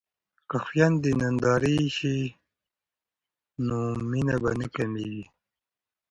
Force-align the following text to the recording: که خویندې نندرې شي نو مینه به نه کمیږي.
که 0.49 0.57
خویندې 0.65 1.11
نندرې 1.21 1.77
شي 1.97 2.17
نو 3.67 3.79
مینه 4.09 4.35
به 4.43 4.51
نه 4.59 4.67
کمیږي. 4.75 5.23